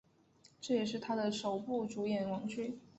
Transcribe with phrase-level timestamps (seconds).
[0.59, 2.79] 这也是他的首部主演网剧。